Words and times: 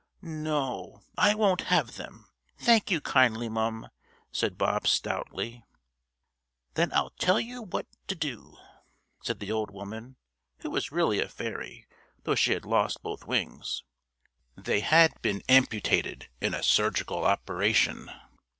"No, 0.23 1.03
I 1.15 1.35
won't 1.35 1.65
have 1.69 1.95
them, 1.95 2.25
thank 2.57 2.89
you 2.89 2.99
kindly, 3.01 3.47
mum," 3.49 3.89
said 4.31 4.57
Bob 4.57 4.87
stoutly. 4.87 5.63
"Then 6.73 6.91
I'll 6.91 7.11
tell 7.19 7.39
you 7.39 7.61
what 7.61 7.85
to 8.07 8.15
do," 8.15 8.57
said 9.21 9.37
the 9.39 9.51
old 9.51 9.69
woman, 9.69 10.15
who 10.61 10.71
was 10.71 10.91
really 10.91 11.19
a 11.19 11.29
fairy, 11.29 11.85
though 12.23 12.33
she 12.33 12.53
had 12.53 12.65
lost 12.65 13.03
both 13.03 13.27
wings 13.27 13.83
they 14.57 14.79
had 14.79 15.21
been 15.21 15.43
amputated 15.47 16.29
in 16.41 16.55
a 16.55 16.63
surgical 16.63 17.23
operation. 17.23 18.09